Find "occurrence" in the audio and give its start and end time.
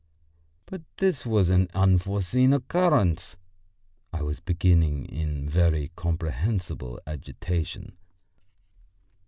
2.53-3.37